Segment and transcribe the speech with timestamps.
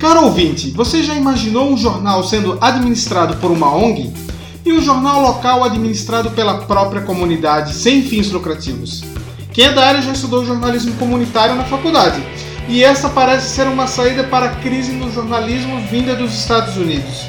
[0.00, 4.10] Caro ouvinte, você já imaginou um jornal sendo administrado por uma ONG
[4.64, 9.04] e um jornal local administrado pela própria comunidade sem fins lucrativos?
[9.52, 12.18] Quem é da área já estudou jornalismo comunitário na faculdade,
[12.66, 17.26] e essa parece ser uma saída para a crise no jornalismo vinda dos Estados Unidos.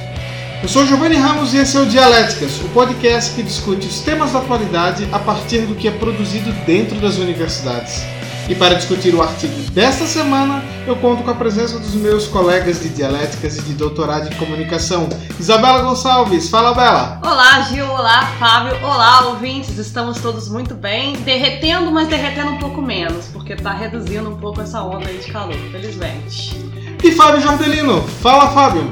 [0.64, 4.32] Eu sou Giovanni Ramos e esse é o Dialéticas, o podcast que discute os temas
[4.32, 8.02] da atualidade a partir do que é produzido dentro das universidades.
[8.50, 12.82] E para discutir o artigo desta semana, eu conto com a presença dos meus colegas
[12.82, 15.08] de dialéticas e de doutorado em comunicação.
[15.40, 17.20] Isabela Gonçalves, fala Bela!
[17.24, 22.82] Olá Gil, olá Fábio, olá ouvintes, estamos todos muito bem, derretendo, mas derretendo um pouco
[22.82, 26.58] menos, porque está reduzindo um pouco essa onda aí de calor, felizmente.
[27.04, 28.90] E Fábio Jordelino, fala Fábio!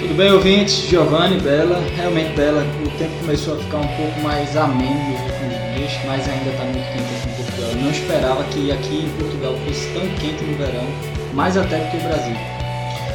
[0.00, 0.88] Tudo bem, ouvintes?
[0.88, 5.76] Giovanni, Bela, realmente Bela, o tempo começou a ficar um pouco mais ameno nos últimos
[5.76, 7.29] dias, mas ainda está muito quente aqui.
[7.70, 10.84] Eu não esperava que aqui em Portugal fosse tão quente no verão,
[11.32, 12.36] mais até do que o Brasil.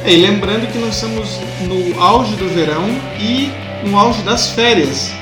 [0.06, 2.88] E lembrando que nós estamos no auge do verão
[3.20, 3.50] e
[3.86, 5.12] no auge das férias.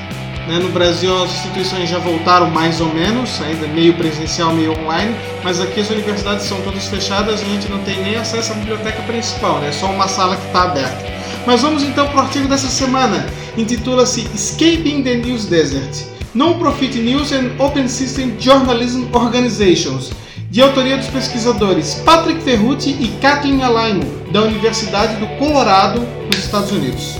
[0.47, 0.59] Né?
[0.59, 5.13] No Brasil as instituições já voltaram mais ou menos, ainda meio presencial, meio online,
[5.43, 8.55] mas aqui as universidades são todas fechadas e a gente não tem nem acesso à
[8.55, 9.69] biblioteca principal, né?
[9.69, 11.13] é só uma sala que está aberta.
[11.45, 13.25] Mas vamos então para o artigo dessa semana.
[13.57, 20.11] Intitula-se Escaping the News Desert Non-Profit News and Open System Journalism Organizations,
[20.51, 26.73] de autoria dos pesquisadores Patrick Ferrucci e Kathleen Alaimo, da Universidade do Colorado, nos Estados
[26.73, 27.15] Unidos.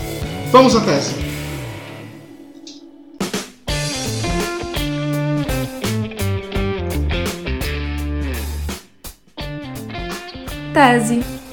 [0.52, 1.16] Vamos à tese.
[10.74, 11.45] Tese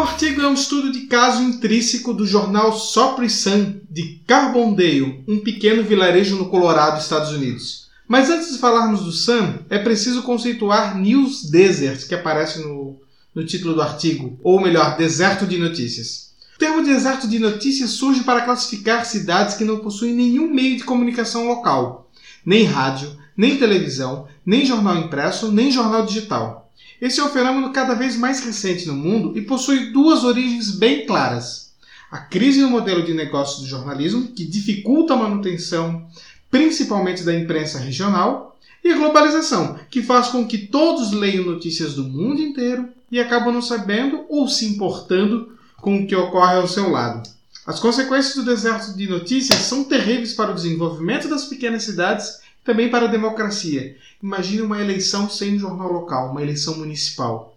[0.00, 5.40] o artigo é um estudo de caso intrínseco do jornal Sopre Sun, de Carbondale, um
[5.40, 7.90] pequeno vilarejo no Colorado, Estados Unidos.
[8.08, 12.98] Mas antes de falarmos do Sun, é preciso conceituar News Desert, que aparece no,
[13.34, 16.30] no título do artigo, ou melhor, deserto de notícias.
[16.56, 20.84] O termo deserto de notícias surge para classificar cidades que não possuem nenhum meio de
[20.84, 22.10] comunicação local,
[22.44, 26.70] nem rádio, nem televisão, nem jornal impresso, nem jornal digital.
[27.00, 31.06] Esse é um fenômeno cada vez mais recente no mundo e possui duas origens bem
[31.06, 31.70] claras.
[32.10, 36.06] A crise no modelo de negócio do jornalismo, que dificulta a manutenção
[36.50, 38.50] principalmente da imprensa regional,
[38.82, 43.52] e a globalização, que faz com que todos leiam notícias do mundo inteiro e acabam
[43.52, 47.28] não sabendo ou se importando com o que ocorre ao seu lado.
[47.66, 52.90] As consequências do deserto de notícias são terríveis para o desenvolvimento das pequenas cidades também
[52.90, 53.96] para a democracia.
[54.22, 57.56] Imagine uma eleição sem jornal local, uma eleição municipal.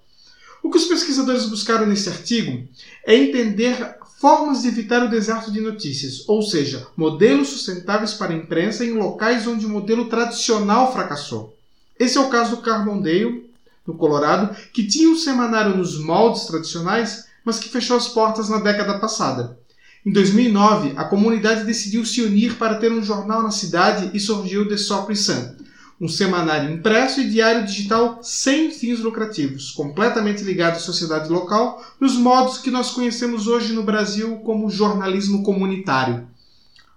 [0.62, 2.66] O que os pesquisadores buscaram nesse artigo
[3.06, 8.38] é entender formas de evitar o deserto de notícias, ou seja, modelos sustentáveis para a
[8.38, 11.53] imprensa em locais onde o modelo tradicional fracassou.
[12.00, 13.52] Esse é o caso do Carbondale,
[13.85, 18.59] no Colorado, que tinha um semanário nos moldes tradicionais, mas que fechou as portas na
[18.59, 19.58] década passada.
[20.06, 24.68] Em 2009, a comunidade decidiu se unir para ter um jornal na cidade e surgiu
[24.68, 25.56] The Sopre Sun,
[26.00, 32.16] um semanário impresso e diário digital sem fins lucrativos, completamente ligado à sociedade local, nos
[32.16, 36.28] modos que nós conhecemos hoje no Brasil como jornalismo comunitário.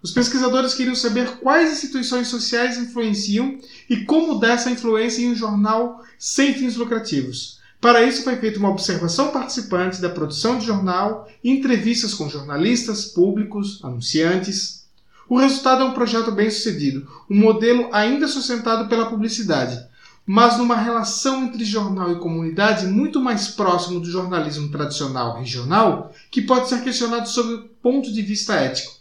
[0.03, 3.57] Os pesquisadores queriam saber quais instituições sociais influenciam
[3.89, 7.56] e como dessa influência em um jornal sem fins lucrativos.
[7.87, 13.05] Para isso, foi feita uma observação participante da produção de jornal e entrevistas com jornalistas,
[13.05, 14.89] públicos, anunciantes.
[15.29, 19.79] O resultado é um projeto bem sucedido, um modelo ainda sustentado pela publicidade,
[20.27, 26.43] mas numa relação entre jornal e comunidade muito mais próximo do jornalismo tradicional regional, que
[26.43, 28.95] pode ser questionado sob o ponto de vista ético.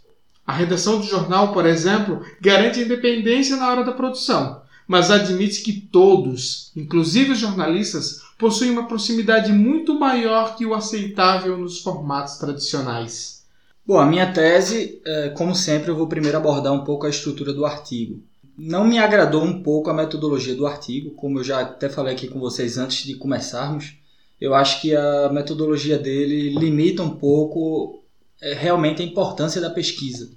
[0.45, 5.73] A redação do jornal, por exemplo, garante independência na hora da produção, mas admite que
[5.73, 13.43] todos, inclusive os jornalistas, possuem uma proximidade muito maior que o aceitável nos formatos tradicionais.
[13.85, 17.53] Bom, a minha tese, é, como sempre, eu vou primeiro abordar um pouco a estrutura
[17.53, 18.21] do artigo.
[18.57, 22.27] Não me agradou um pouco a metodologia do artigo, como eu já até falei aqui
[22.27, 23.95] com vocês antes de começarmos.
[24.39, 28.01] Eu acho que a metodologia dele limita um pouco
[28.41, 30.29] é, realmente a importância da pesquisa.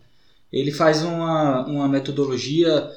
[0.52, 2.90] Ele faz uma, uma metodologia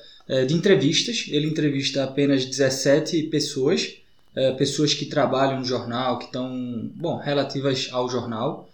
[0.48, 4.02] de entrevistas, ele entrevista apenas 17 pessoas
[4.36, 8.70] é, pessoas que trabalham no jornal, que estão, bom, relativas ao jornal.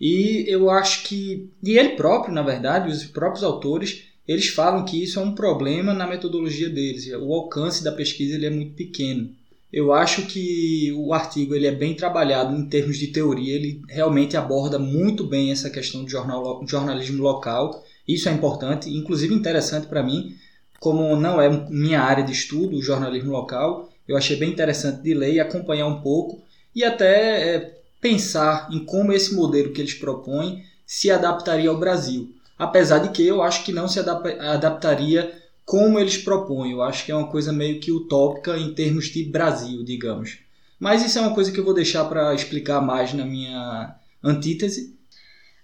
[0.00, 5.02] E eu acho que, e ele próprio, na verdade, os próprios autores, eles falam que
[5.02, 7.10] isso é um problema na metodologia deles.
[7.20, 9.30] O alcance da pesquisa ele é muito pequeno.
[9.72, 14.36] Eu acho que o artigo ele é bem trabalhado em termos de teoria, ele realmente
[14.36, 17.84] aborda muito bem essa questão de jornal, jornalismo local.
[18.06, 20.34] Isso é importante, inclusive interessante para mim,
[20.80, 25.14] como não é minha área de estudo, o jornalismo local, eu achei bem interessante de
[25.14, 26.42] ler e acompanhar um pouco.
[26.74, 32.34] e até é, pensar em como esse modelo que eles propõem se adaptaria ao Brasil.
[32.58, 35.40] Apesar de que eu acho que não se adaptaria
[35.70, 36.72] como eles propõem.
[36.72, 40.38] Eu acho que é uma coisa meio que utópica em termos de Brasil, digamos.
[40.80, 44.98] Mas isso é uma coisa que eu vou deixar para explicar mais na minha antítese.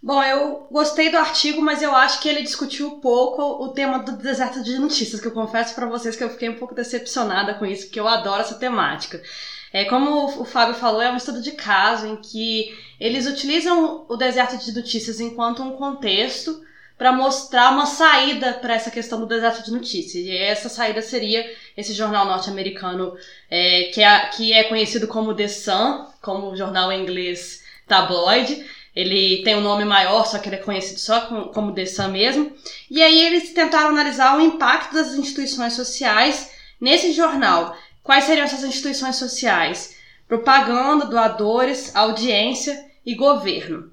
[0.07, 4.13] Bom, eu gostei do artigo, mas eu acho que ele discutiu pouco o tema do
[4.13, 7.67] deserto de notícias, que eu confesso para vocês que eu fiquei um pouco decepcionada com
[7.67, 9.21] isso, porque eu adoro essa temática.
[9.73, 14.17] É, como o Fábio falou, é um estudo de caso em que eles utilizam o
[14.17, 16.63] deserto de notícias enquanto um contexto
[16.97, 20.25] para mostrar uma saída para essa questão do deserto de notícias.
[20.25, 23.17] E essa saída seria esse jornal norte-americano
[23.51, 28.65] é, que, é, que é conhecido como The Sun, como jornal em inglês tabloide.
[28.97, 32.09] Ele tem um nome maior, só que ele é conhecido só como, como The Sun
[32.09, 32.51] mesmo.
[32.91, 36.51] E aí eles tentaram analisar o impacto das instituições sociais
[36.81, 37.77] nesse jornal.
[38.03, 39.97] Quais seriam essas instituições sociais?
[40.27, 43.93] Propaganda, doadores, audiência e governo.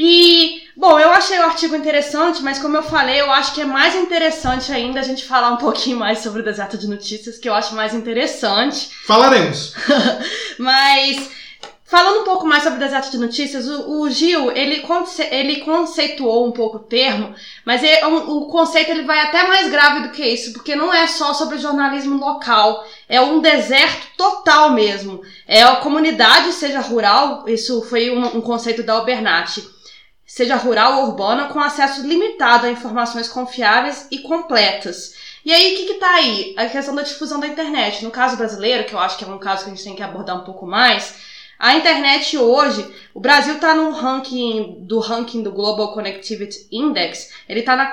[0.00, 3.64] E, bom, eu achei o artigo interessante, mas como eu falei, eu acho que é
[3.64, 7.48] mais interessante ainda a gente falar um pouquinho mais sobre o deserto de notícias, que
[7.48, 8.90] eu acho mais interessante.
[9.04, 9.74] Falaremos.
[10.56, 11.30] mas
[11.88, 15.60] Falando um pouco mais sobre o deserto de notícias, o, o Gil, ele, conce, ele
[15.60, 20.00] conceituou um pouco o termo, mas ele, um, o conceito ele vai até mais grave
[20.00, 25.22] do que isso, porque não é só sobre jornalismo local, é um deserto total mesmo.
[25.46, 29.66] É a comunidade, seja rural, isso foi um, um conceito da Albernati,
[30.26, 35.14] seja rural ou urbana, com acesso limitado a informações confiáveis e completas.
[35.42, 36.54] E aí, o que, que tá aí?
[36.58, 38.04] A questão da difusão da internet.
[38.04, 40.02] No caso brasileiro, que eu acho que é um caso que a gente tem que
[40.02, 41.14] abordar um pouco mais,
[41.58, 47.60] a internet hoje, o Brasil está no ranking do ranking do Global Connectivity Index, ele
[47.60, 47.86] está na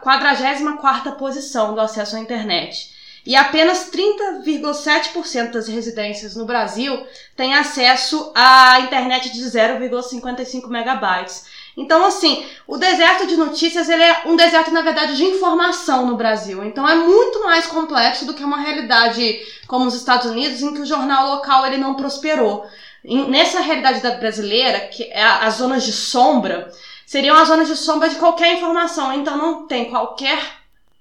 [0.00, 2.94] 44 posição do acesso à internet.
[3.26, 11.46] E apenas 30,7% das residências no Brasil têm acesso à internet de 0,55 megabytes.
[11.76, 16.16] Então, assim, o deserto de notícias ele é um deserto, na verdade, de informação no
[16.16, 16.64] Brasil.
[16.64, 20.80] Então, é muito mais complexo do que uma realidade como os Estados Unidos, em que
[20.80, 22.64] o jornal local ele não prosperou.
[23.04, 26.70] Nessa realidade brasileira, que é as zonas de sombra,
[27.04, 29.12] seriam as zonas de sombra de qualquer informação.
[29.12, 30.38] Então não tem qualquer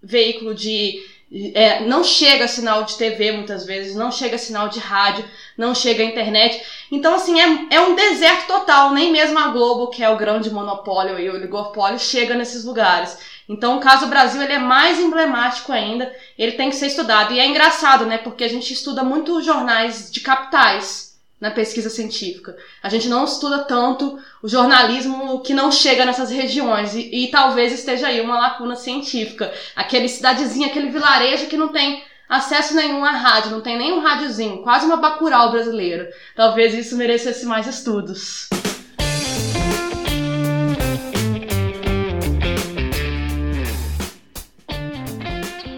[0.02, 1.02] veículo de.
[1.56, 5.26] É, não chega sinal de TV muitas vezes, não chega sinal de rádio,
[5.58, 6.64] não chega internet.
[6.92, 8.92] Então, assim, é, é um deserto total.
[8.92, 13.18] Nem mesmo a Globo, que é o grande monopólio e oligopólio, chega nesses lugares.
[13.50, 16.14] Então, o caso Brasil ele é mais emblemático ainda.
[16.38, 17.34] Ele tem que ser estudado.
[17.34, 18.20] E é engraçado, né?
[18.20, 21.13] Porque a gente estuda muito jornais de capitais
[21.44, 22.56] na pesquisa científica.
[22.82, 27.74] A gente não estuda tanto o jornalismo que não chega nessas regiões e, e talvez
[27.74, 29.54] esteja aí uma lacuna científica.
[29.76, 34.64] Aquele cidadezinho, aquele vilarejo que não tem acesso nenhum à rádio, não tem nenhum rádiozinho,
[34.64, 36.10] quase uma bacural brasileira.
[36.34, 38.48] Talvez isso merecesse mais estudos.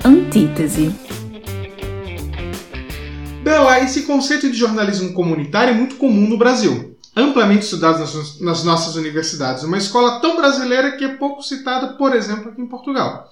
[0.06, 1.15] Antítese
[3.46, 8.64] Bela, esse conceito de jornalismo comunitário é muito comum no Brasil, amplamente estudado nas, nas
[8.64, 9.62] nossas universidades.
[9.62, 13.32] Uma escola tão brasileira que é pouco citada, por exemplo, aqui em Portugal.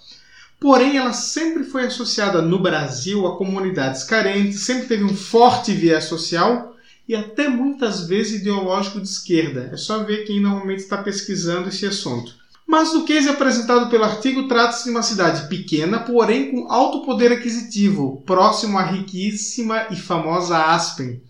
[0.59, 6.03] Porém, ela sempre foi associada no Brasil a comunidades carentes, sempre teve um forte viés
[6.03, 6.75] social
[7.09, 9.71] e até muitas vezes ideológico de esquerda.
[9.73, 12.35] É só ver quem normalmente está pesquisando esse assunto.
[12.67, 17.31] Mas no case apresentado pelo artigo, trata-se de uma cidade pequena, porém com alto poder
[17.31, 21.21] aquisitivo, próximo à riquíssima e famosa Aspen.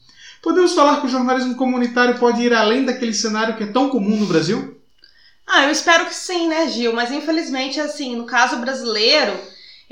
[0.42, 4.18] Podemos falar que o jornalismo comunitário pode ir além daquele cenário que é tão comum
[4.18, 4.78] no Brasil?
[5.48, 6.94] Ah, eu espero que sim, né, Gil?
[6.94, 9.34] Mas infelizmente, assim, no caso brasileiro,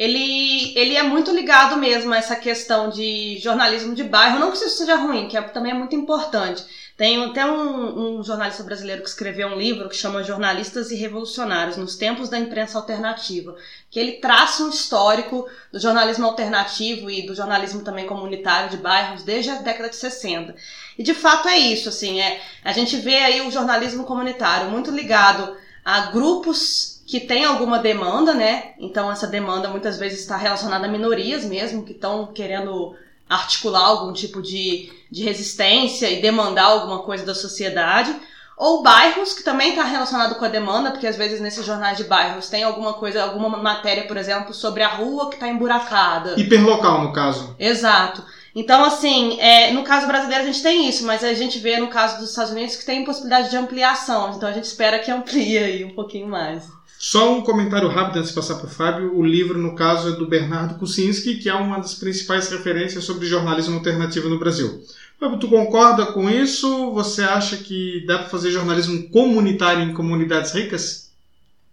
[0.01, 4.39] ele, ele é muito ligado mesmo a essa questão de jornalismo de bairro.
[4.39, 6.65] Não que isso seja ruim, que é, também é muito importante.
[6.97, 11.77] Tem até um, um, jornalista brasileiro que escreveu um livro que chama Jornalistas e Revolucionários
[11.77, 13.55] nos Tempos da Imprensa Alternativa,
[13.91, 19.21] que ele traça um histórico do jornalismo alternativo e do jornalismo também comunitário de bairros
[19.21, 20.55] desde a década de 60.
[20.97, 24.89] E de fato é isso, assim, é, a gente vê aí o jornalismo comunitário muito
[24.89, 25.55] ligado
[25.85, 28.71] a grupos que têm alguma demanda, né?
[28.79, 32.95] Então essa demanda muitas vezes está relacionada a minorias mesmo, que estão querendo
[33.29, 38.15] articular algum tipo de, de resistência e demandar alguma coisa da sociedade.
[38.57, 42.05] Ou bairros, que também está relacionado com a demanda, porque às vezes nesses jornais de
[42.05, 46.39] bairros tem alguma coisa, alguma matéria, por exemplo, sobre a rua que está emburacada.
[46.39, 47.53] Hiperlocal, no caso.
[47.59, 48.23] Exato.
[48.55, 51.87] Então, assim, é, no caso brasileiro a gente tem isso, mas a gente vê no
[51.89, 54.33] caso dos Estados Unidos que tem possibilidade de ampliação.
[54.33, 56.79] Então a gente espera que amplie aí um pouquinho mais.
[57.03, 59.17] Só um comentário rápido antes de passar para o Fábio.
[59.17, 63.25] O livro, no caso, é do Bernardo Kucinski, que é uma das principais referências sobre
[63.25, 64.83] jornalismo alternativo no Brasil.
[65.19, 66.91] Fábio, tu concorda com isso?
[66.91, 71.09] Você acha que dá para fazer jornalismo comunitário em comunidades ricas?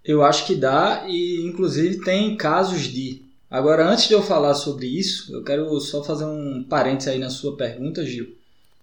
[0.03, 3.21] Eu acho que dá e inclusive tem casos de.
[3.51, 7.29] Agora, antes de eu falar sobre isso, eu quero só fazer um parênteses aí na
[7.29, 8.38] sua pergunta, Gil.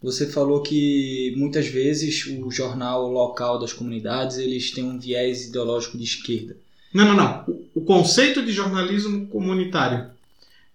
[0.06, 5.98] Você falou que muitas vezes o jornal local das comunidades eles têm um viés ideológico
[5.98, 6.56] de esquerda.
[6.94, 7.44] Não, não, não.
[7.48, 10.12] O, o conceito de jornalismo comunitário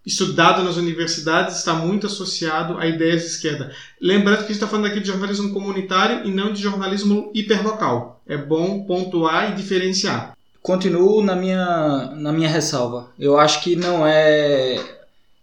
[0.05, 3.73] estudado nas universidades está muito associado a ideias de esquerda.
[4.01, 8.21] Lembrando que a gente está falando aqui de jornalismo comunitário e não de jornalismo hiperlocal.
[8.27, 10.37] É bom pontuar e diferenciar.
[10.61, 13.13] Continuo na minha, na minha ressalva.
[13.17, 14.75] Eu acho que não é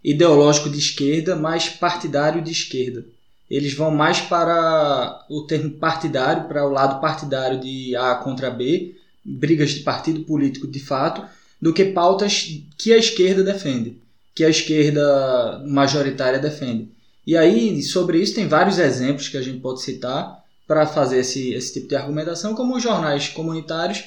[0.04, 3.02] ideológico de esquerda, mas partidário de esquerda
[3.50, 8.94] eles vão mais para o termo partidário, para o lado partidário de A contra B,
[9.24, 11.22] brigas de partido político de fato,
[11.60, 13.98] do que pautas que a esquerda defende,
[14.34, 16.88] que a esquerda majoritária defende.
[17.26, 21.52] E aí, sobre isso, tem vários exemplos que a gente pode citar para fazer esse,
[21.52, 24.04] esse tipo de argumentação, como os jornais comunitários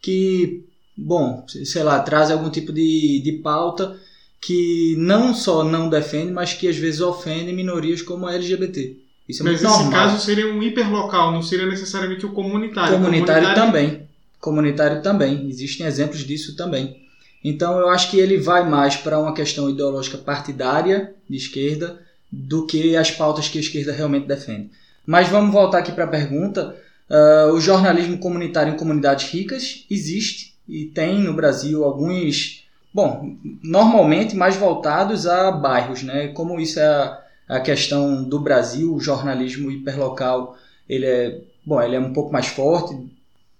[0.00, 0.64] que,
[0.96, 3.98] bom, sei lá, trazem algum tipo de, de pauta
[4.44, 8.94] que não só não defende, mas que às vezes ofende minorias como a LGBT.
[9.26, 12.92] Isso é mas muito nesse caso seria um hiperlocal, não seria necessariamente o comunitário.
[12.98, 14.08] Comunitário, comunitário também.
[14.38, 15.48] Comunitário também.
[15.48, 17.00] Existem exemplos disso também.
[17.42, 21.98] Então eu acho que ele vai mais para uma questão ideológica partidária de esquerda
[22.30, 24.70] do que as pautas que a esquerda realmente defende.
[25.06, 26.76] Mas vamos voltar aqui para a pergunta.
[27.08, 32.63] Uh, o jornalismo comunitário em comunidades ricas existe e tem no Brasil alguns
[32.94, 36.28] Bom, normalmente mais voltados a bairros, né?
[36.28, 40.56] Como isso é a, questão do Brasil, o jornalismo hiperlocal,
[40.88, 42.96] ele é, bom, ele é um pouco mais forte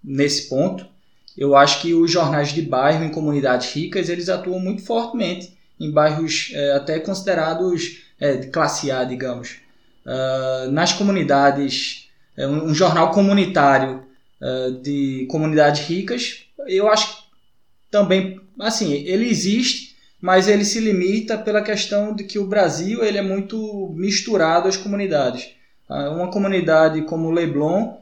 [0.02, 0.86] nesse ponto.
[1.36, 5.90] Eu acho que os jornais de bairro em comunidades ricas, eles atuam muito fortemente em
[5.90, 9.56] bairros é, até considerados é, de classe A, digamos.
[10.06, 14.04] Uh, nas comunidades, é, um, um, jornal comunitário
[14.40, 17.23] uh, de comunidades ricas, eu acho
[17.94, 23.18] também, assim, ele existe, mas ele se limita pela questão de que o Brasil ele
[23.18, 25.50] é muito misturado às comunidades.
[25.88, 27.98] Ah, uma comunidade como Leblon,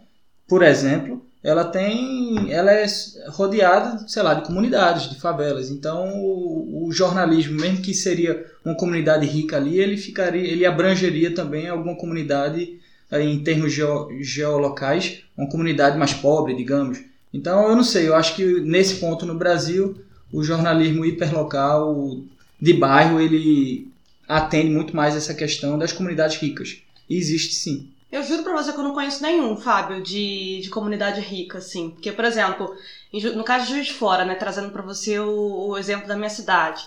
[0.48, 2.86] por exemplo, ela tem, ela é
[3.28, 5.68] rodeada, sei lá, de comunidades, de favelas.
[5.68, 11.34] Então, o, o, jornalismo, mesmo que seria uma comunidade rica ali, ele ficaria, ele abrangeria
[11.34, 12.80] também alguma comunidade
[13.12, 17.11] em termos geo, geolocais, uma comunidade mais pobre, digamos.
[17.32, 19.96] Então, eu não sei, eu acho que nesse ponto no Brasil,
[20.32, 22.18] o jornalismo hiperlocal
[22.60, 23.88] de bairro, ele
[24.28, 26.78] atende muito mais essa questão das comunidades ricas.
[27.08, 27.88] E existe sim.
[28.10, 31.90] Eu juro pra você que eu não conheço nenhum, Fábio, de, de comunidade rica, assim.
[31.90, 32.74] Porque, por exemplo,
[33.34, 36.28] no caso de Juiz de Fora, né, trazendo para você o, o exemplo da minha
[36.28, 36.84] cidade.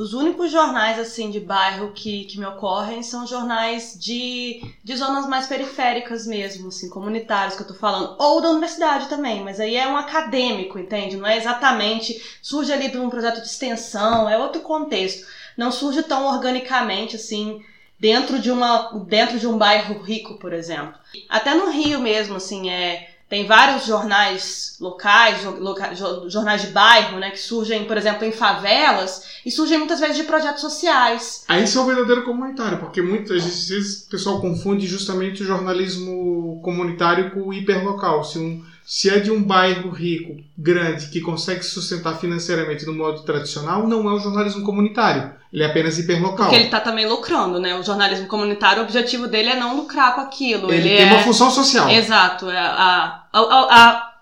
[0.00, 5.26] Os únicos jornais assim de bairro que, que me ocorrem são jornais de, de zonas
[5.26, 9.76] mais periféricas mesmo, assim, comunitários que eu tô falando, ou da universidade também, mas aí
[9.76, 11.18] é um acadêmico, entende?
[11.18, 15.26] Não é exatamente surge ali de um projeto de extensão, é outro contexto.
[15.54, 17.62] Não surge tão organicamente assim
[17.98, 20.94] dentro de uma dentro de um bairro rico, por exemplo.
[21.28, 25.94] Até no Rio mesmo, assim, é tem vários jornais locais, loca,
[26.26, 30.24] jornais de bairro, né, que surgem, por exemplo, em favelas e surgem muitas vezes de
[30.24, 31.44] projetos sociais.
[31.46, 36.60] Aí isso é o verdadeiro comunitário, porque muitas vezes o pessoal confunde justamente o jornalismo
[36.64, 38.24] comunitário com o hiperlocal.
[38.24, 42.94] Se, um, se é de um bairro rico, grande, que consegue se sustentar financeiramente no
[42.94, 45.38] modo tradicional, não é o jornalismo comunitário.
[45.52, 46.46] Ele é apenas hiperlocal.
[46.46, 47.74] Porque ele está também lucrando, né?
[47.76, 50.72] O jornalismo comunitário, o objetivo dele é não lucrar com aquilo.
[50.72, 51.12] Ele, ele tem é...
[51.12, 51.88] uma função social.
[51.88, 52.48] Exato.
[52.48, 54.14] É, a, a, a,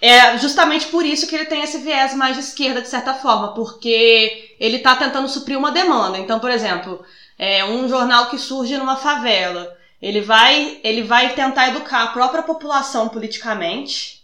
[0.00, 3.54] é justamente por isso que ele tem esse viés mais de esquerda, de certa forma,
[3.54, 6.18] porque ele está tentando suprir uma demanda.
[6.18, 7.04] Então, por exemplo,
[7.38, 9.76] é um jornal que surge numa favela.
[10.00, 14.22] Ele vai, ele vai tentar educar a própria população politicamente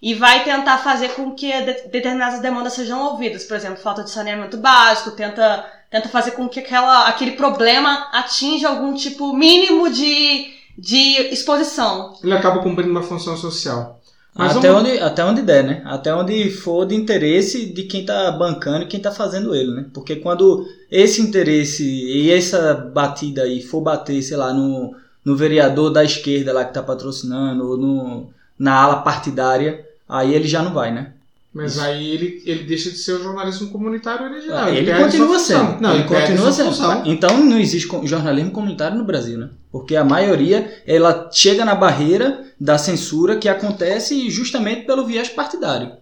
[0.00, 1.52] e vai tentar fazer com que
[1.90, 3.44] determinadas demandas sejam ouvidas.
[3.44, 8.70] Por exemplo, falta de saneamento básico, tenta tenta fazer com que aquela, aquele problema atinja
[8.70, 12.14] algum tipo mínimo de, de exposição.
[12.22, 14.00] Ele acaba cumprindo uma função social.
[14.34, 14.88] Mas até, vamos...
[14.88, 15.82] onde, até onde der, né?
[15.84, 19.86] Até onde for de interesse de quem está bancando e quem está fazendo ele, né?
[19.92, 25.90] Porque quando esse interesse e essa batida aí for bater, sei lá, no, no vereador
[25.90, 30.72] da esquerda lá que está patrocinando ou no, na ala partidária, aí ele já não
[30.72, 31.11] vai, né?
[31.54, 31.82] Mas Isso.
[31.82, 34.68] aí ele, ele deixa de ser o jornalismo comunitário original.
[34.68, 35.80] ele, ele continua sendo.
[35.82, 36.72] Não, ele, ele continua sendo.
[37.04, 39.50] Então não existe jornalismo comunitário no Brasil, né?
[39.70, 45.92] Porque a maioria ela chega na barreira da censura que acontece justamente pelo viés partidário.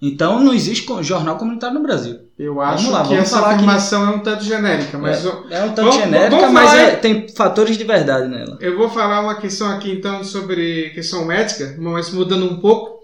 [0.00, 2.18] Então não existe jornal comunitário no Brasil.
[2.38, 5.62] Eu acho lá, que essa falar que- afirmação é um tanto genérica, mas eu, É
[5.64, 8.58] um tanto Vamos- genérica, vamos mas falar- é- tem fatores de verdade nela.
[8.60, 12.94] eu vou falar uma questão aqui então sobre questão ética, mas mudando um pouco.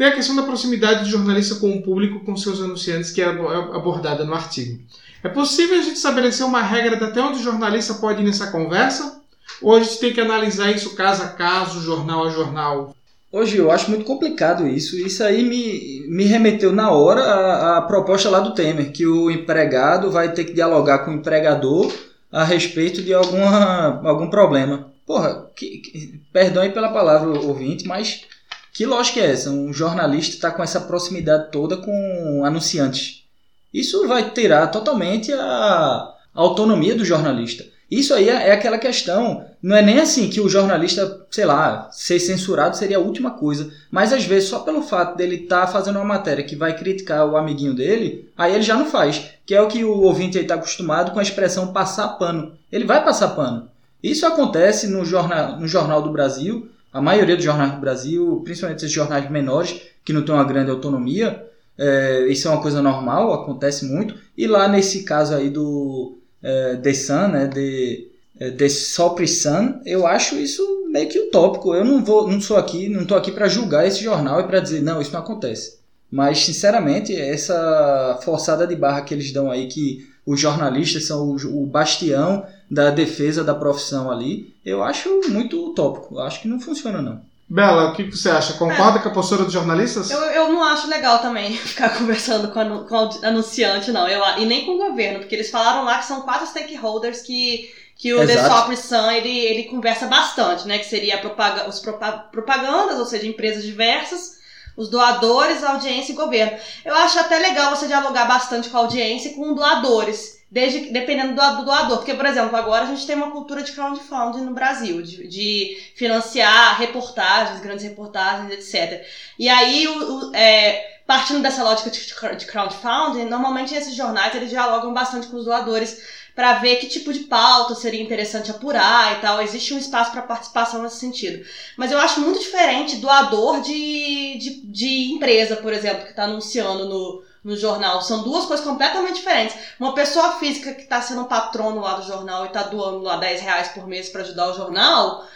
[0.00, 3.26] Tem a questão da proximidade do jornalista com o público, com seus anunciantes, que é
[3.26, 4.80] abo- abordada no artigo.
[5.22, 8.46] É possível a gente estabelecer uma regra de até onde o jornalista pode ir nessa
[8.46, 9.20] conversa?
[9.60, 12.96] Ou a gente tem que analisar isso caso a caso, jornal a jornal?
[13.30, 14.96] Hoje eu acho muito complicado isso.
[14.96, 20.10] Isso aí me, me remeteu na hora à proposta lá do Temer, que o empregado
[20.10, 21.92] vai ter que dialogar com o empregador
[22.32, 24.90] a respeito de alguma, algum problema.
[25.06, 28.22] Porra, que, que, perdoe pela palavra, ouvinte, mas
[28.72, 29.50] que lógica é essa?
[29.50, 33.24] Um jornalista está com essa proximidade toda com anunciantes.
[33.72, 37.64] Isso vai tirar totalmente a autonomia do jornalista.
[37.90, 39.44] Isso aí é, é aquela questão.
[39.60, 43.70] Não é nem assim que o jornalista, sei lá, ser censurado seria a última coisa.
[43.90, 47.36] Mas às vezes, só pelo fato dele estar fazendo uma matéria que vai criticar o
[47.36, 49.30] amiguinho dele, aí ele já não faz.
[49.44, 52.52] Que é o que o ouvinte aí está acostumado com a expressão passar pano.
[52.70, 53.68] Ele vai passar pano.
[54.02, 58.78] Isso acontece no jornal, no jornal do Brasil, a maioria dos jornais do Brasil, principalmente
[58.78, 61.46] esses jornais menores, que não têm uma grande autonomia,
[61.78, 64.14] é, isso é uma coisa normal, acontece muito.
[64.36, 69.80] E lá nesse caso aí do é, The Sun, né, de, é, The Sopri Sun,
[69.86, 71.74] eu acho isso meio que utópico.
[71.74, 74.60] Eu não vou, não sou aqui, não estou aqui para julgar esse jornal e para
[74.60, 75.78] dizer não, isso não acontece.
[76.10, 81.62] Mas sinceramente, essa forçada de barra que eles dão aí que os jornalistas são o,
[81.62, 86.14] o bastião da defesa da profissão ali, eu acho muito utópico.
[86.16, 87.20] Eu acho que não funciona não.
[87.48, 88.52] Bela, o que você acha?
[88.52, 90.08] Concorda com a postura dos jornalistas?
[90.08, 94.06] Eu, eu não acho legal também ficar conversando com, anu- com o anunciante, não.
[94.06, 97.68] Eu, e nem com o governo, porque eles falaram lá que são quatro stakeholders que,
[97.96, 98.46] que o The.
[98.48, 100.78] Sopri Sun ele, ele conversa bastante, né?
[100.78, 104.38] Que seria a propaga os propa- propagandas, ou seja, empresas diversas,
[104.76, 106.58] os doadores, audiência e governo.
[106.84, 110.38] Eu acho até legal você dialogar bastante com a audiência e com doadores.
[110.50, 111.98] Desde, dependendo do, do doador.
[111.98, 115.76] Porque, por exemplo, agora a gente tem uma cultura de crowdfunding no Brasil, de, de
[115.94, 119.06] financiar reportagens, grandes reportagens, etc.
[119.38, 122.00] E aí, o, o- é, partindo dessa lógica de,
[122.36, 125.98] de crowdfunding, normalmente esses jornais eles dialogam bastante com os doadores
[126.34, 129.42] para ver que tipo de pauta seria interessante apurar e tal.
[129.42, 131.44] Existe um espaço para participação nesse sentido.
[131.76, 136.88] Mas eu acho muito diferente doador de, de, de empresa, por exemplo, que está anunciando
[136.88, 138.02] no, no jornal.
[138.02, 139.56] São duas coisas completamente diferentes.
[139.78, 143.40] Uma pessoa física que está sendo patrono lá do jornal e está doando lá 10
[143.40, 145.26] reais por mês para ajudar o jornal.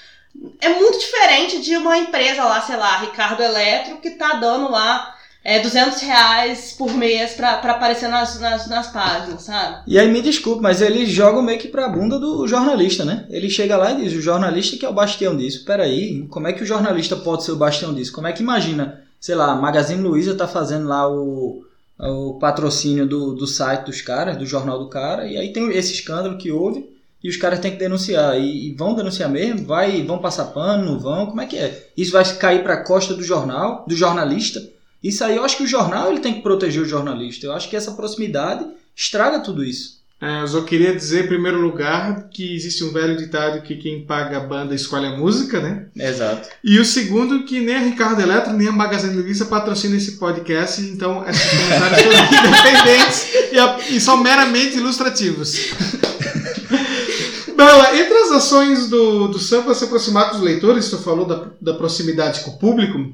[0.61, 5.14] É muito diferente de uma empresa lá, sei lá, Ricardo Eletro, que tá dando lá
[5.45, 9.83] é, 200 reais por mês pra, pra aparecer nas, nas, nas páginas, sabe?
[9.87, 13.27] E aí me desculpe, mas eles jogam meio que pra bunda do jornalista, né?
[13.29, 15.65] Ele chega lá e diz, o jornalista que é o bastião disso.
[15.67, 18.13] Peraí, como é que o jornalista pode ser o bastião disso?
[18.13, 21.63] Como é que imagina, sei lá, Magazine Luiza tá fazendo lá o,
[21.99, 25.93] o patrocínio do, do site dos caras, do jornal do cara, e aí tem esse
[25.93, 26.89] escândalo que houve,
[27.23, 28.39] e os caras têm que denunciar.
[28.39, 29.67] E, e vão denunciar mesmo?
[29.67, 31.27] Vai, vão passar pano, não vão?
[31.27, 31.89] Como é que é?
[31.95, 34.73] Isso vai cair pra costa do jornal, do jornalista?
[35.05, 37.47] Isso aí eu acho que o jornal ele tem que proteger o jornalista.
[37.47, 38.65] Eu acho que essa proximidade
[38.97, 40.03] estraga tudo isso.
[40.21, 44.07] É, eu só queria dizer, em primeiro lugar, que existe um velho ditado que quem
[44.07, 45.87] paga a banda escolhe a música, né?
[45.95, 46.49] Exato.
[46.65, 50.81] E o segundo, que nem a Ricardo Eletro, nem a Magazine Luiza patrocinam esse podcast,
[50.81, 55.55] então esses comentários foram independentes e, a- e são meramente ilustrativos.
[57.57, 61.47] Bela, entre as ações do, do Sam para se aproximar dos leitores, tu falou da,
[61.61, 63.13] da proximidade com o público,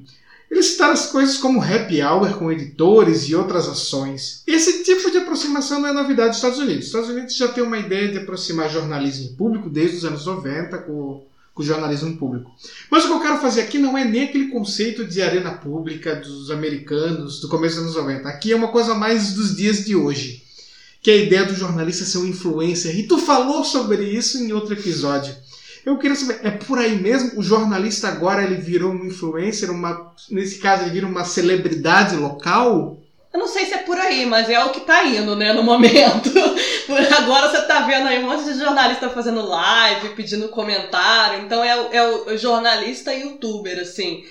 [0.50, 4.42] eles citaram as coisas como happy hour com editores e outras ações.
[4.44, 6.80] Esse tipo de aproximação não é novidade dos Estados Unidos.
[6.80, 10.78] Os Estados Unidos já tem uma ideia de aproximar jornalismo público desde os anos 90
[10.78, 12.50] com, com o jornalismo público.
[12.90, 16.16] Mas o que eu quero fazer aqui não é nem aquele conceito de arena pública
[16.16, 18.28] dos americanos do começo dos anos 90.
[18.28, 20.42] Aqui é uma coisa mais dos dias de hoje.
[21.00, 22.98] Que é a ideia do jornalista ser um influencer.
[22.98, 25.32] E tu falou sobre isso em outro episódio.
[25.84, 27.38] Eu queria saber, é por aí mesmo?
[27.38, 32.98] O jornalista agora ele virou um influencer, uma, nesse caso ele vira uma celebridade local?
[33.32, 35.62] Eu não sei se é por aí, mas é o que tá indo, né, no
[35.62, 36.30] momento.
[37.16, 41.40] Agora você tá vendo aí um monte de jornalista fazendo live, pedindo comentário.
[41.44, 44.24] Então é, o- é o jornalista youtuber, assim.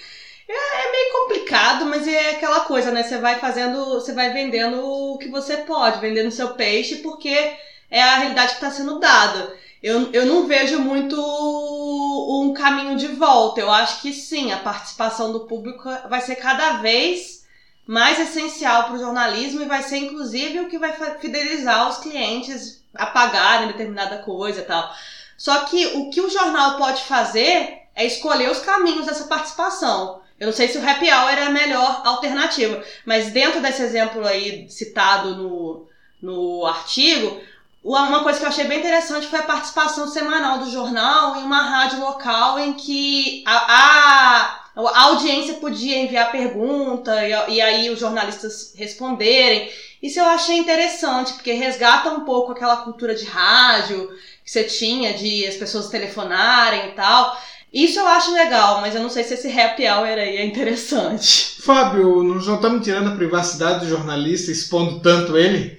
[0.47, 0.53] É,
[0.87, 3.03] é meio complicado, mas é aquela coisa, né?
[3.03, 7.53] Você vai fazendo, você vai vendendo o que você pode, vendendo seu peixe, porque
[7.89, 9.53] é a realidade que está sendo dada.
[9.81, 13.61] Eu, eu não vejo muito um caminho de volta.
[13.61, 17.45] Eu acho que sim, a participação do público vai ser cada vez
[17.87, 22.83] mais essencial para o jornalismo e vai ser inclusive o que vai fidelizar os clientes
[22.93, 24.93] a pagarem determinada coisa e tal.
[25.37, 30.21] Só que o que o jornal pode fazer é escolher os caminhos dessa participação.
[30.39, 34.25] Eu não sei se o happy hour é a melhor alternativa, mas dentro desse exemplo
[34.25, 35.87] aí citado no,
[36.21, 37.41] no artigo,
[37.83, 41.61] uma coisa que eu achei bem interessante foi a participação semanal do jornal em uma
[41.61, 47.99] rádio local em que a, a, a audiência podia enviar pergunta e, e, aí os
[47.99, 49.71] jornalistas responderem.
[50.01, 54.09] Isso eu achei interessante, porque resgata um pouco aquela cultura de rádio
[54.43, 57.37] que você tinha, de as pessoas telefonarem e tal.
[57.71, 61.61] Isso eu acho legal, mas eu não sei se esse happy hour aí é interessante.
[61.61, 65.77] Fábio, não estamos tirando a privacidade do jornalista expondo tanto ele?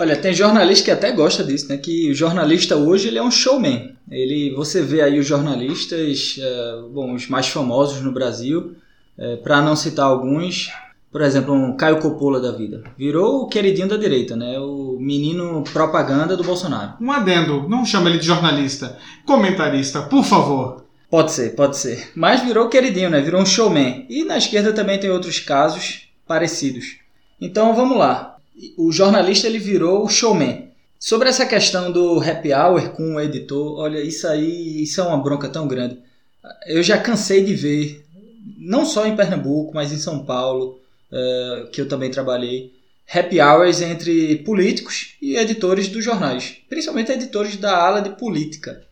[0.00, 1.76] Olha, tem jornalista que até gosta disso, né?
[1.76, 3.96] Que o jornalista hoje ele é um showman.
[4.08, 8.76] Ele, você vê aí os jornalistas, é, bom, os mais famosos no Brasil,
[9.18, 10.70] é, para não citar alguns,
[11.10, 12.84] por exemplo, um Caio Coppola da vida.
[12.96, 14.56] Virou o queridinho da direita, né?
[14.60, 16.92] O menino propaganda do Bolsonaro.
[17.00, 20.84] Um adendo, não chama ele de jornalista, comentarista, por favor.
[21.10, 22.12] Pode ser, pode ser.
[22.14, 23.20] Mas virou o queridinho, né?
[23.20, 24.06] Virou um showman.
[24.08, 26.98] E na esquerda também tem outros casos parecidos.
[27.40, 28.37] Então vamos lá
[28.76, 30.68] o jornalista ele virou o showman.
[30.98, 35.22] Sobre essa questão do happy hour com o editor, olha, isso aí isso é uma
[35.22, 35.98] bronca tão grande.
[36.66, 38.04] Eu já cansei de ver,
[38.58, 40.80] não só em Pernambuco, mas em São Paulo,
[41.12, 42.72] uh, que eu também trabalhei,
[43.12, 48.82] happy hours entre políticos e editores dos jornais, principalmente editores da ala de política,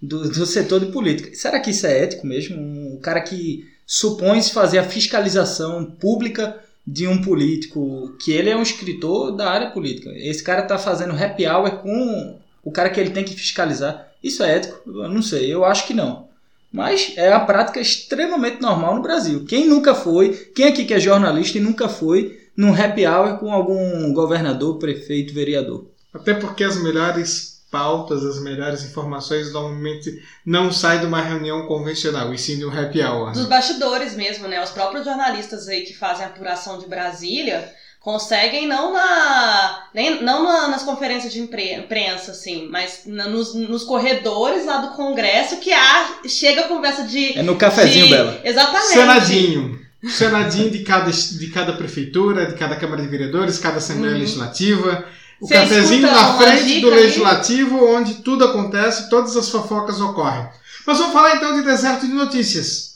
[0.00, 1.34] do, do setor de política.
[1.34, 2.56] Será que isso é ético mesmo?
[2.56, 8.62] Um cara que supõe-se fazer a fiscalização pública de um político que ele é um
[8.62, 10.10] escritor da área política.
[10.16, 14.08] Esse cara está fazendo happy hour com o cara que ele tem que fiscalizar.
[14.24, 14.80] Isso é ético?
[14.86, 16.26] Eu não sei, eu acho que não.
[16.72, 19.44] Mas é a prática extremamente normal no Brasil.
[19.44, 23.52] Quem nunca foi, quem aqui que é jornalista e nunca foi num happy hour com
[23.52, 25.86] algum governador, prefeito, vereador?
[26.12, 32.32] Até porque as melhores pautas, as melhores informações normalmente não saem de uma reunião convencional,
[32.32, 33.32] e sim de um happy hour.
[33.32, 34.62] Dos bastidores mesmo, né?
[34.62, 40.44] Os próprios jornalistas aí que fazem a apuração de Brasília conseguem não na nem não
[40.44, 45.72] na, nas conferências de imprensa assim, mas na, nos, nos corredores lá do Congresso que
[45.72, 48.40] há, chega a conversa de É no cafezinho de, dela.
[48.42, 48.92] Exatamente.
[48.92, 49.88] Senadinho.
[50.08, 54.20] Senadinho de cada, de cada prefeitura, de cada Câmara de Vereadores, cada Assembleia uhum.
[54.20, 55.04] Legislativa
[55.40, 57.94] o cafezinho na frente do legislativo, aí?
[57.94, 60.48] onde tudo acontece, todas as fofocas ocorrem.
[60.86, 62.88] Mas vamos falar então de deserto de notícias.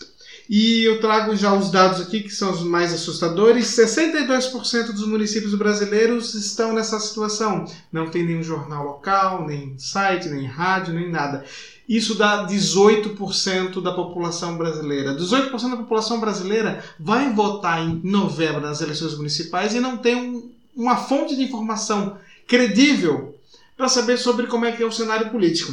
[0.48, 3.68] E eu trago já os dados aqui que são os mais assustadores.
[3.68, 7.64] 62% dos municípios brasileiros estão nessa situação.
[7.92, 11.44] Não tem nenhum jornal local, nem site, nem rádio, nem nada.
[11.88, 15.16] Isso dá 18% da população brasileira.
[15.16, 20.50] 18% da população brasileira vai votar em novembro nas eleições municipais e não tem um,
[20.76, 22.16] uma fonte de informação
[22.52, 23.34] credível
[23.78, 25.72] para saber sobre como é que é o cenário político.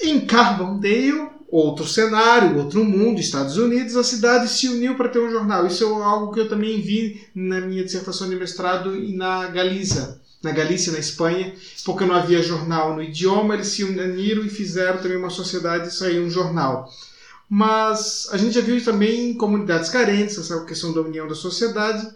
[0.00, 5.30] Em Carbondale, outro cenário, outro mundo, Estados Unidos, a cidade se uniu para ter um
[5.30, 5.66] jornal.
[5.66, 10.52] Isso é algo que eu também vi na minha dissertação de mestrado na Galícia, na
[10.52, 15.18] Galícia, na Espanha, porque não havia jornal no idioma, eles se uniram e fizeram também
[15.18, 16.90] uma sociedade e saiu um jornal.
[17.46, 22.08] Mas a gente já viu também em comunidades carentes, essa questão da união da sociedade,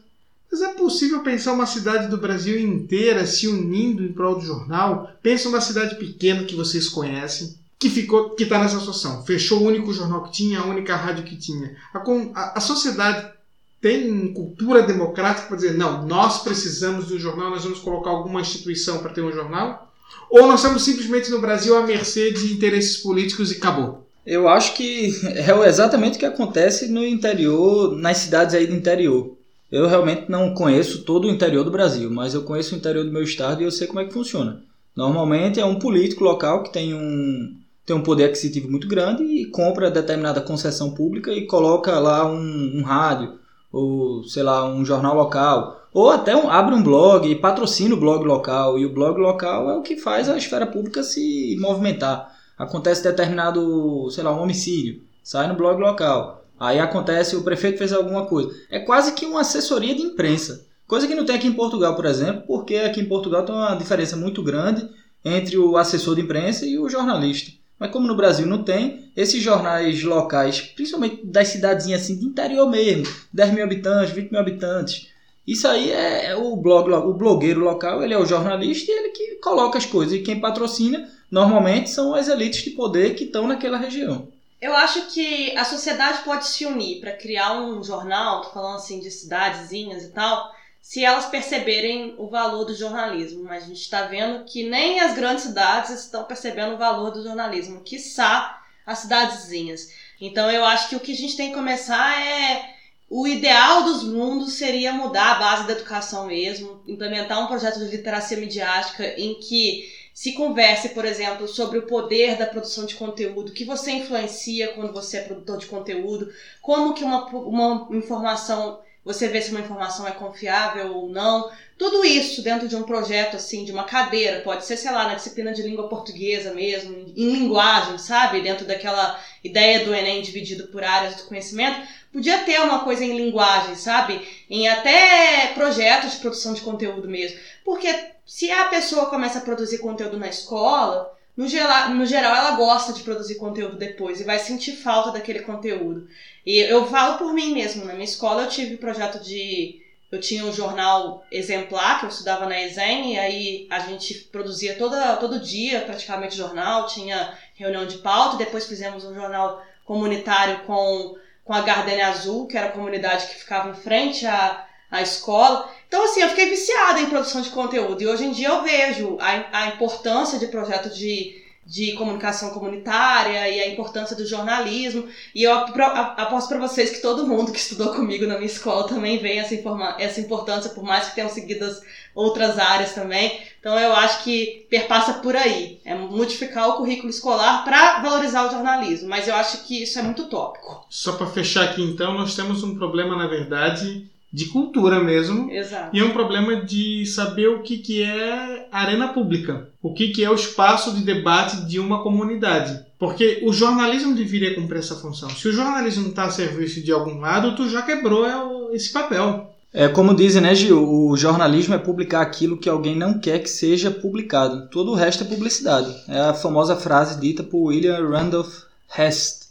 [0.51, 5.11] mas é possível pensar uma cidade do Brasil inteira se unindo em prol do jornal?
[5.23, 9.25] Pensa uma cidade pequena que vocês conhecem, que ficou, que está nessa situação.
[9.25, 11.77] Fechou o único jornal que tinha, a única rádio que tinha.
[11.93, 13.33] A, a, a sociedade
[13.81, 18.41] tem cultura democrática para dizer, não, nós precisamos de um jornal, nós vamos colocar alguma
[18.41, 19.93] instituição para ter um jornal?
[20.31, 24.09] Ou nós estamos simplesmente no Brasil à mercê de interesses políticos e acabou?
[24.25, 29.34] Eu acho que é exatamente o que acontece no interior, nas cidades aí do interior.
[29.75, 33.11] Eu realmente não conheço todo o interior do Brasil, mas eu conheço o interior do
[33.11, 34.63] meu estado e eu sei como é que funciona.
[34.95, 39.47] Normalmente é um político local que tem um, tem um poder aquisitivo muito grande e
[39.47, 43.33] compra determinada concessão pública e coloca lá um, um rádio
[43.73, 48.01] ou sei lá um jornal local ou até um, abre um blog e patrocina o
[48.01, 52.33] blog local e o blog local é o que faz a esfera pública se movimentar.
[52.57, 56.44] Acontece determinado, sei lá, um homicídio, sai no blog local.
[56.59, 58.51] Aí acontece, o prefeito fez alguma coisa.
[58.71, 60.67] É quase que uma assessoria de imprensa.
[60.87, 63.75] Coisa que não tem aqui em Portugal, por exemplo, porque aqui em Portugal tem uma
[63.75, 64.89] diferença muito grande
[65.25, 67.51] entre o assessor de imprensa e o jornalista.
[67.79, 72.71] Mas como no Brasil não tem, esses jornais locais, principalmente das cidadezinhas assim, de interior
[72.71, 75.09] mesmo, 10 mil habitantes, 20 mil habitantes,
[75.47, 79.09] isso aí é, é o blog, o blogueiro local, ele é o jornalista e ele
[79.11, 80.15] que coloca as coisas.
[80.15, 84.29] E quem patrocina, normalmente, são as elites de poder que estão naquela região.
[84.65, 88.99] Eu acho que a sociedade pode se unir para criar um jornal, tô falando assim
[88.99, 93.45] de cidadezinhas e tal, se elas perceberem o valor do jornalismo.
[93.45, 97.23] Mas a gente está vendo que nem as grandes cidades estão percebendo o valor do
[97.23, 99.91] jornalismo, quiçá as cidadezinhas.
[100.19, 102.75] Então eu acho que o que a gente tem que começar é
[103.11, 107.95] o ideal dos mundos seria mudar a base da educação mesmo, implementar um projeto de
[107.95, 113.53] literacia midiática em que se converse, por exemplo, sobre o poder da produção de conteúdo,
[113.53, 119.27] que você influencia quando você é produtor de conteúdo, como que uma, uma informação, você
[119.27, 121.51] vê se uma informação é confiável ou não.
[121.77, 125.15] Tudo isso dentro de um projeto, assim, de uma cadeira, pode ser, sei lá, na
[125.15, 128.41] disciplina de língua portuguesa mesmo, em linguagem, sabe?
[128.41, 133.17] Dentro daquela ideia do Enem dividido por áreas do conhecimento, podia ter uma coisa em
[133.17, 134.25] linguagem, sabe?
[134.49, 137.37] Em até projetos de produção de conteúdo mesmo.
[137.65, 142.57] Porque se a pessoa começa a produzir conteúdo na escola, no geral, no geral ela
[142.57, 146.09] gosta de produzir conteúdo depois e vai sentir falta daquele conteúdo.
[146.47, 149.83] E eu falo por mim mesmo, na minha escola eu tive projeto de
[150.15, 154.77] eu tinha um jornal exemplar que eu estudava na ESEM, e aí a gente produzia
[154.77, 161.17] toda, todo dia praticamente jornal, tinha reunião de pauta, depois fizemos um jornal comunitário com,
[161.45, 164.65] com a Gardenia Azul, que era a comunidade que ficava em frente à,
[164.99, 165.71] à escola.
[165.87, 169.17] Então, assim, eu fiquei viciada em produção de conteúdo, e hoje em dia eu vejo
[169.21, 175.09] a, a importância de projetos de de comunicação comunitária e a importância do jornalismo.
[175.35, 179.19] E eu aposto para vocês que todo mundo que estudou comigo na minha escola também
[179.19, 179.55] vê essa,
[179.99, 181.81] essa importância, por mais que tenham seguido as
[182.15, 183.41] outras áreas também.
[183.59, 185.81] Então eu acho que perpassa por aí.
[185.85, 189.09] É modificar o currículo escolar para valorizar o jornalismo.
[189.09, 190.85] Mas eu acho que isso é muito tópico.
[190.91, 195.49] Só para fechar aqui então, nós temos um problema, na verdade, de cultura mesmo.
[195.49, 195.97] Exato.
[195.97, 200.25] E é um problema de saber o que, que é arena pública, o que, que
[200.25, 202.85] é o espaço de debate de uma comunidade.
[202.99, 205.31] Porque o jornalismo deveria cumprir essa função.
[205.31, 209.55] Se o jornalismo está a serviço de algum lado, tu já quebrou é esse papel.
[209.73, 210.83] É como dizem, né, Gil?
[210.83, 214.69] O jornalismo é publicar aquilo que alguém não quer que seja publicado.
[214.69, 215.95] Todo o resto é publicidade.
[216.09, 218.65] É a famosa frase dita por William Randolph
[218.99, 219.44] Hearst.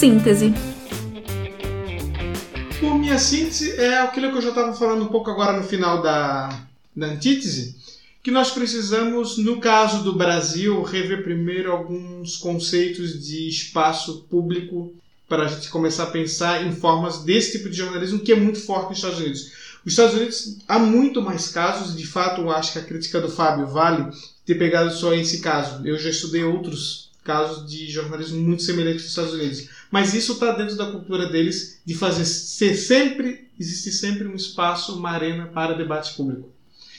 [0.00, 0.54] Síntese.
[2.80, 6.00] Por minha síntese, é aquilo que eu já estava falando um pouco agora no final
[6.00, 6.48] da,
[6.96, 7.76] da antítese,
[8.22, 14.90] que nós precisamos, no caso do Brasil, rever primeiro alguns conceitos de espaço público
[15.28, 18.58] para a gente começar a pensar em formas desse tipo de jornalismo que é muito
[18.60, 19.52] forte nos Estados Unidos.
[19.84, 23.28] Os Estados Unidos há muito mais casos, de fato, eu acho que a crítica do
[23.28, 24.10] Fábio vale
[24.46, 25.86] ter pegado só esse caso.
[25.86, 29.68] Eu já estudei outros casos de jornalismo muito semelhantes nos Estados Unidos.
[29.88, 34.98] Mas isso está dentro da cultura deles de fazer ser sempre, existe sempre um espaço,
[34.98, 36.50] uma arena para debate público.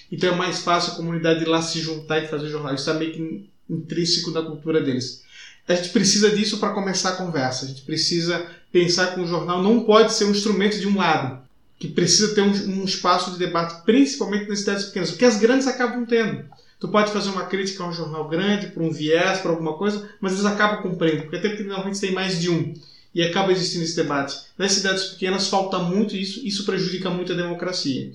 [0.10, 2.74] Então é mais fácil a comunidade lá se juntar e fazer jornal.
[2.74, 5.22] Isso está meio que intrínseco da cultura deles.
[5.67, 7.65] A gente precisa disso para começar a conversa.
[7.65, 11.41] A gente precisa pensar que o jornal não pode ser um instrumento de um lado,
[11.78, 15.67] que precisa ter um, um espaço de debate, principalmente nas cidades pequenas, porque as grandes
[15.67, 16.46] acabam tendo.
[16.82, 20.10] Tu pode fazer uma crítica a um jornal grande, para um viés, para alguma coisa,
[20.20, 22.74] mas eles acabam cumprindo, porque até porque normalmente tem mais de um.
[23.13, 24.36] E acaba existindo esse debate.
[24.58, 28.12] Nas cidades pequenas falta muito isso, isso prejudica muito a democracia.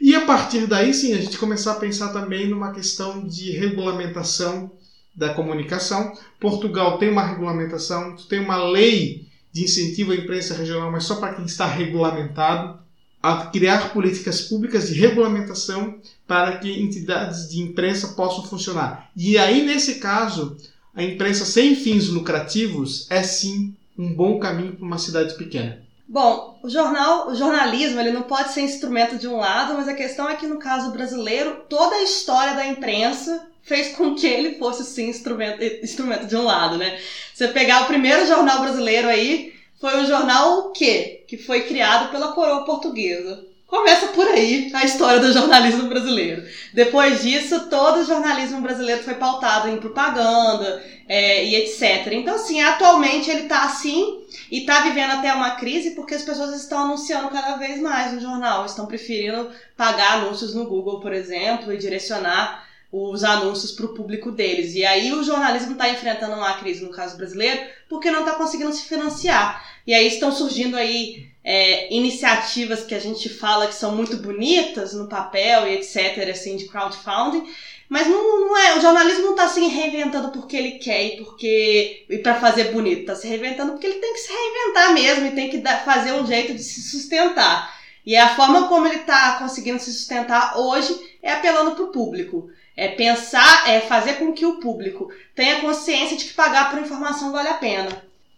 [0.00, 4.70] E a partir daí, sim, a gente começar a pensar também numa questão de regulamentação
[5.12, 6.16] da comunicação.
[6.38, 11.34] Portugal tem uma regulamentação, tem uma lei de incentivo à imprensa regional, mas só para
[11.34, 12.78] quem está regulamentado
[13.24, 19.10] a criar políticas públicas de regulamentação para que entidades de imprensa possam funcionar.
[19.16, 20.58] E aí, nesse caso,
[20.94, 25.82] a imprensa sem fins lucrativos é sim um bom caminho para uma cidade pequena.
[26.06, 29.94] Bom, o jornal, o jornalismo, ele não pode ser instrumento de um lado, mas a
[29.94, 34.58] questão é que no caso brasileiro, toda a história da imprensa fez com que ele
[34.58, 37.00] fosse sim instrumento, instrumento de um lado, né?
[37.32, 39.53] Você pegar o primeiro jornal brasileiro aí,
[39.84, 41.26] foi o jornal o quê?
[41.28, 43.44] Que foi criado pela coroa portuguesa.
[43.66, 46.42] Começa por aí a história do jornalismo brasileiro.
[46.72, 52.12] Depois disso, todo o jornalismo brasileiro foi pautado em propaganda é, e etc.
[52.12, 56.58] Então, assim, atualmente ele está assim e está vivendo até uma crise porque as pessoas
[56.58, 61.70] estão anunciando cada vez mais no jornal, estão preferindo pagar anúncios no Google, por exemplo,
[61.70, 62.63] e direcionar
[62.96, 64.76] os anúncios para o público deles.
[64.76, 68.72] E aí o jornalismo está enfrentando uma crise, no caso brasileiro, porque não está conseguindo
[68.72, 69.64] se financiar.
[69.84, 74.94] E aí estão surgindo aí é, iniciativas que a gente fala que são muito bonitas
[74.94, 77.52] no papel e etc, assim, de crowdfunding,
[77.88, 82.06] mas não, não é, o jornalismo não está se reinventando porque ele quer e porque
[82.08, 85.32] e para fazer bonito, está se reinventando porque ele tem que se reinventar mesmo e
[85.32, 87.74] tem que dar, fazer um jeito de se sustentar.
[88.06, 92.50] E a forma como ele está conseguindo se sustentar hoje é apelando para o público.
[92.76, 97.30] É pensar, é fazer com que o público tenha consciência de que pagar por informação
[97.30, 97.88] vale a pena.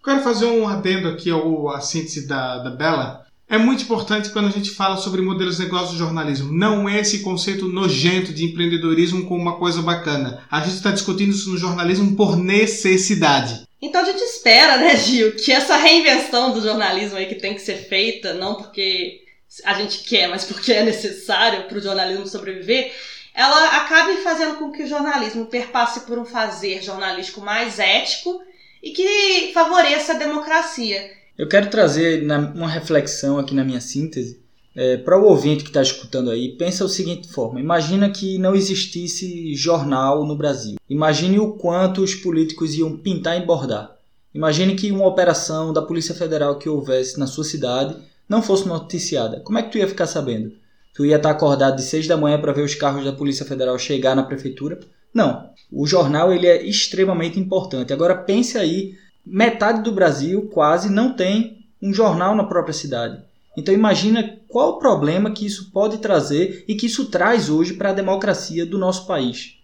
[0.05, 3.27] Quero fazer um adendo aqui ao a síntese da, da Bela.
[3.49, 6.53] é muito importante quando a gente fala sobre modelos de negócio do jornalismo.
[6.53, 10.45] Não é esse conceito nojento de empreendedorismo como uma coisa bacana.
[10.51, 13.67] A gente está discutindo isso no jornalismo por necessidade.
[13.81, 17.61] Então a gente espera, né, Gil, que essa reinvenção do jornalismo aí que tem que
[17.61, 19.21] ser feita, não porque
[19.65, 22.93] a gente quer, mas porque é necessário para o jornalismo sobreviver,
[23.37, 28.41] ela acabe fazendo com que o jornalismo perpasse por um fazer jornalístico mais ético
[28.83, 31.11] e que favoreça a democracia.
[31.37, 32.23] Eu quero trazer
[32.55, 34.41] uma reflexão aqui na minha síntese
[34.75, 36.57] é, para o ouvinte que está escutando aí.
[36.57, 40.77] Pensa o seguinte forma: imagina que não existisse jornal no Brasil.
[40.89, 43.99] Imagine o quanto os políticos iam pintar e bordar.
[44.35, 47.97] Imagine que uma operação da Polícia Federal que houvesse na sua cidade
[48.27, 49.41] não fosse noticiada.
[49.41, 50.53] Como é que tu ia ficar sabendo?
[50.97, 53.79] Tu ia estar acordado de 6 da manhã para ver os carros da Polícia Federal
[53.79, 54.81] chegar na prefeitura?
[55.13, 55.51] Não.
[55.71, 57.93] O jornal ele é extremamente importante.
[57.93, 63.23] Agora pense aí metade do Brasil quase não tem um jornal na própria cidade.
[63.59, 67.91] Então imagina qual o problema que isso pode trazer e que isso traz hoje para
[67.91, 69.59] a democracia do nosso país.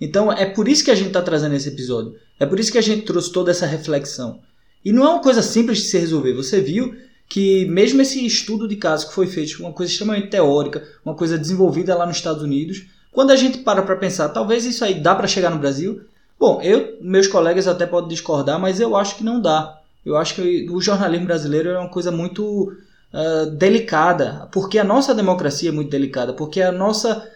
[0.00, 2.14] Então é por isso que a gente está trazendo esse episódio.
[2.40, 4.40] É por isso que a gente trouxe toda essa reflexão.
[4.82, 6.32] E não é uma coisa simples de se resolver.
[6.32, 6.94] Você viu
[7.28, 11.38] que mesmo esse estudo de caso que foi feito, uma coisa extremamente teórica, uma coisa
[11.38, 15.14] desenvolvida lá nos Estados Unidos, quando a gente para para pensar, talvez isso aí dá
[15.14, 16.00] para chegar no Brasil,
[16.38, 19.80] Bom, eu, meus colegas até podem discordar, mas eu acho que não dá.
[20.06, 22.72] Eu acho que o jornalismo brasileiro é uma coisa muito
[23.12, 27.28] uh, delicada, porque a nossa democracia é muito delicada, porque a nossa,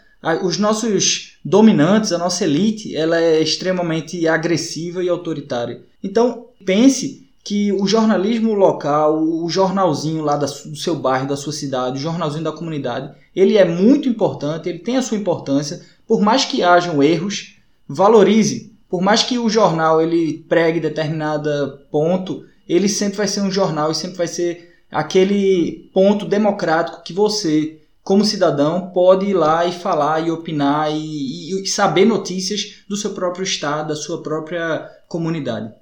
[0.44, 5.83] os nossos dominantes, a nossa elite, ela é extremamente agressiva e autoritária.
[6.02, 11.98] Então, pense que o jornalismo local, o jornalzinho lá do seu bairro, da sua cidade,
[11.98, 16.44] o jornalzinho da comunidade, ele é muito importante, ele tem a sua importância, por mais
[16.44, 17.57] que hajam erros,
[17.88, 23.50] valorize por mais que o jornal ele pregue determinado ponto, ele sempre vai ser um
[23.50, 29.64] jornal e sempre vai ser aquele ponto democrático que você, como cidadão, pode ir lá
[29.64, 34.87] e falar e opinar e, e saber notícias do seu próprio estado, da sua própria
[35.09, 35.72] comunidade.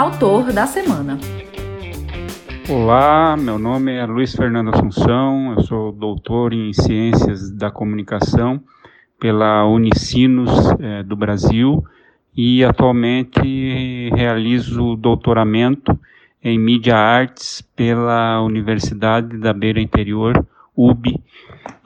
[0.00, 1.18] Autor da semana.
[2.66, 8.62] Olá, meu nome é Luiz Fernando Assunção, eu sou doutor em Ciências da Comunicação
[9.20, 11.84] pela Unicinos é, do Brasil
[12.34, 16.00] e atualmente realizo doutoramento
[16.42, 21.22] em Mídia Artes pela Universidade da Beira Interior, UB,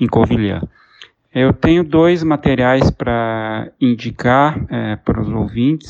[0.00, 0.62] em Covilhã.
[1.34, 5.88] Eu tenho dois materiais para indicar é, para os ouvintes.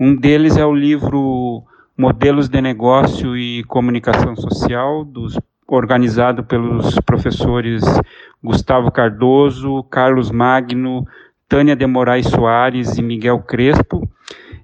[0.00, 1.64] Um deles é o livro
[1.96, 7.82] Modelos de Negócio e Comunicação Social, dos, organizado pelos professores
[8.42, 11.04] Gustavo Cardoso, Carlos Magno,
[11.48, 14.08] Tânia de Moraes Soares e Miguel Crespo.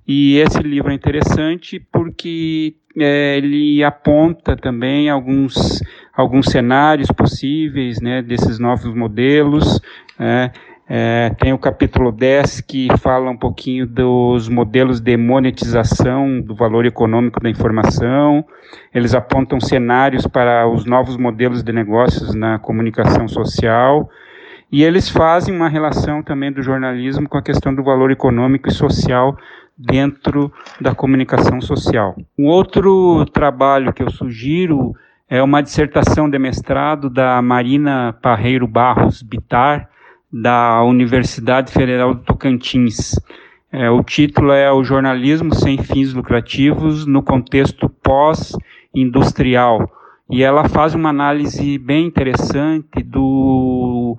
[0.07, 5.83] E esse livro é interessante porque é, ele aponta também alguns,
[6.15, 9.81] alguns cenários possíveis né, desses novos modelos.
[10.17, 10.53] É,
[10.87, 16.85] é, tem o capítulo 10 que fala um pouquinho dos modelos de monetização do valor
[16.85, 18.45] econômico da informação.
[18.93, 24.11] Eles apontam cenários para os novos modelos de negócios na comunicação social.
[24.71, 28.73] E eles fazem uma relação também do jornalismo com a questão do valor econômico e
[28.73, 29.37] social
[29.77, 32.15] dentro da comunicação social.
[32.39, 34.95] Um outro trabalho que eu sugiro
[35.31, 39.89] é uma dissertação de mestrado da Marina Parreiro Barros Bitar,
[40.37, 43.15] da Universidade Federal do Tocantins.
[43.71, 49.89] É, o título é O Jornalismo Sem Fins Lucrativos no Contexto Pós-Industrial.
[50.29, 54.17] E ela faz uma análise bem interessante do.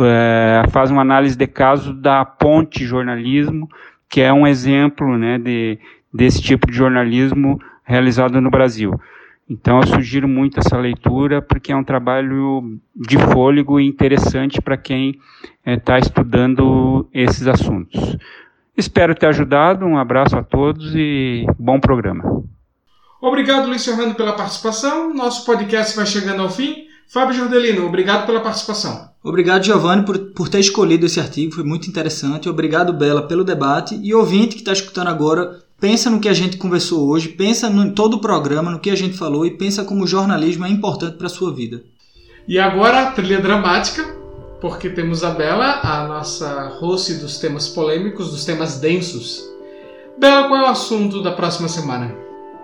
[0.00, 3.68] É, faz uma análise de caso da Ponte Jornalismo,
[4.08, 5.78] que é um exemplo né, de,
[6.12, 8.98] desse tipo de jornalismo realizado no Brasil.
[9.52, 14.78] Então eu sugiro muito essa leitura porque é um trabalho de fôlego e interessante para
[14.78, 15.20] quem
[15.66, 18.16] está eh, é, estudando esses assuntos.
[18.74, 19.84] Espero ter ajudado.
[19.84, 22.42] Um abraço a todos e bom programa.
[23.20, 25.12] Obrigado, Luiz Fernando, pela participação.
[25.12, 26.86] Nosso podcast vai chegando ao fim.
[27.06, 29.10] Fábio Jordelino, obrigado pela participação.
[29.22, 32.48] Obrigado, Giovanni, por, por ter escolhido esse artigo, foi muito interessante.
[32.48, 34.00] Obrigado, Bela, pelo debate.
[34.02, 37.82] E ouvinte que está escutando agora, pensa no que a gente conversou hoje, pensa no,
[37.82, 40.68] em todo o programa, no que a gente falou e pensa como o jornalismo é
[40.68, 41.82] importante para a sua vida.
[42.46, 44.04] E agora, trilha dramática,
[44.60, 49.42] porque temos a Bela, a nossa host dos temas polêmicos, dos temas densos.
[50.16, 52.14] Bela, qual é o assunto da próxima semana?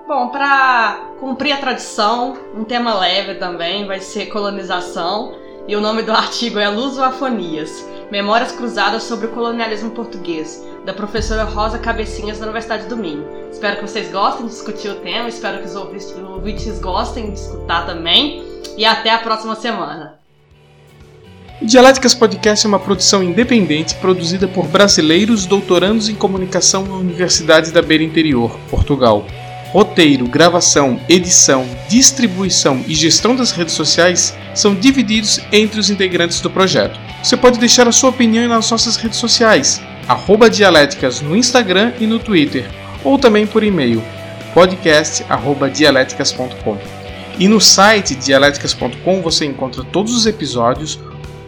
[0.07, 5.35] Bom, para cumprir a tradição, um tema leve também vai ser colonização,
[5.67, 11.45] e o nome do artigo é Lusofonias Memórias Cruzadas sobre o Colonialismo Português, da professora
[11.45, 13.27] Rosa Cabecinhas da Universidade do Minho.
[13.53, 17.85] Espero que vocês gostem de discutir o tema, espero que os ouvintes gostem de escutar
[17.85, 18.43] também,
[18.79, 20.15] e até a próxima semana.
[21.61, 27.73] O Dialéticas Podcast é uma produção independente produzida por brasileiros doutorandos em comunicação na Universidade
[27.73, 29.27] da Beira Interior, Portugal.
[29.73, 36.49] Roteiro, gravação, edição, distribuição e gestão das redes sociais são divididos entre os integrantes do
[36.49, 36.99] projeto.
[37.23, 39.83] Você pode deixar a sua opinião nas nossas redes sociais,
[40.51, 42.65] Dialéticas no Instagram e no Twitter,
[43.05, 44.03] ou também por e-mail,
[44.55, 46.79] podcast.dialéticas.com.
[47.39, 50.99] E no site dialéticas.com você encontra todos os episódios,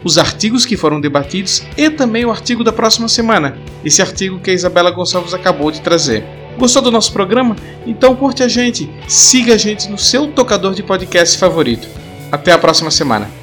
[0.03, 4.51] os artigos que foram debatidos e também o artigo da próxima semana, esse artigo que
[4.51, 6.23] a Isabela Gonçalves acabou de trazer.
[6.57, 7.55] Gostou do nosso programa?
[7.85, 11.87] Então curte a gente, siga a gente no seu tocador de podcast favorito.
[12.31, 13.40] Até a próxima semana.